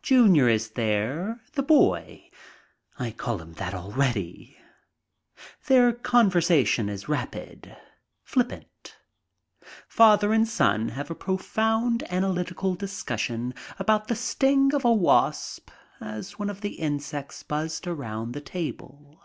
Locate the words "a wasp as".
14.84-16.38